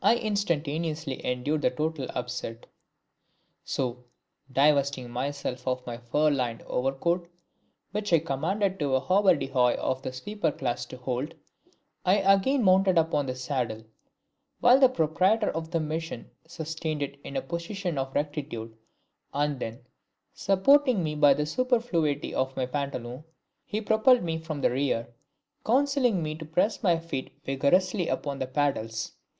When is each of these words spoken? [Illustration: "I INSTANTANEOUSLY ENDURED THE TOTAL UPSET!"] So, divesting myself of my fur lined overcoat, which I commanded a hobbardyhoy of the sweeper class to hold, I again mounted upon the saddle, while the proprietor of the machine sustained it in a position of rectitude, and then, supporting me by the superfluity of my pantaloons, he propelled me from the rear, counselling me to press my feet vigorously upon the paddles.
[Illustration: 0.00 0.24
"I 0.24 0.28
INSTANTANEOUSLY 0.28 1.24
ENDURED 1.24 1.62
THE 1.62 1.70
TOTAL 1.70 2.06
UPSET!"] 2.14 2.66
So, 3.64 4.04
divesting 4.52 5.10
myself 5.10 5.66
of 5.66 5.84
my 5.84 5.98
fur 5.98 6.30
lined 6.30 6.62
overcoat, 6.68 7.28
which 7.90 8.12
I 8.12 8.20
commanded 8.20 8.80
a 8.80 9.00
hobbardyhoy 9.00 9.74
of 9.74 10.02
the 10.02 10.12
sweeper 10.12 10.52
class 10.52 10.86
to 10.86 10.96
hold, 10.98 11.34
I 12.04 12.18
again 12.18 12.62
mounted 12.62 12.96
upon 12.96 13.26
the 13.26 13.34
saddle, 13.34 13.82
while 14.60 14.78
the 14.78 14.88
proprietor 14.88 15.50
of 15.50 15.72
the 15.72 15.80
machine 15.80 16.30
sustained 16.46 17.02
it 17.02 17.18
in 17.24 17.34
a 17.36 17.42
position 17.42 17.98
of 17.98 18.14
rectitude, 18.14 18.72
and 19.34 19.58
then, 19.58 19.80
supporting 20.32 21.02
me 21.02 21.16
by 21.16 21.34
the 21.34 21.44
superfluity 21.44 22.32
of 22.32 22.56
my 22.56 22.66
pantaloons, 22.66 23.24
he 23.64 23.80
propelled 23.80 24.22
me 24.22 24.38
from 24.38 24.60
the 24.60 24.70
rear, 24.70 25.08
counselling 25.66 26.22
me 26.22 26.36
to 26.36 26.44
press 26.44 26.84
my 26.84 27.00
feet 27.00 27.32
vigorously 27.44 28.06
upon 28.06 28.38
the 28.38 28.46
paddles. 28.46 29.10